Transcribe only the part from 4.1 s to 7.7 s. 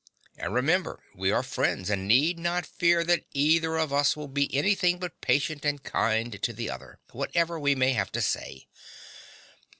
will be anything but patient and kind to the other, whatever